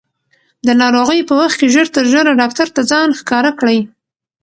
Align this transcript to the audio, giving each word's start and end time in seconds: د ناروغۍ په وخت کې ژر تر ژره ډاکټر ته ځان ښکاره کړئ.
د 0.65 0.69
ناروغۍ 0.81 1.19
په 1.29 1.33
وخت 1.41 1.55
کې 1.59 1.71
ژر 1.73 1.87
تر 1.95 2.05
ژره 2.13 2.31
ډاکټر 2.41 2.67
ته 2.75 2.81
ځان 2.91 3.09
ښکاره 3.19 3.51
کړئ. 3.59 3.79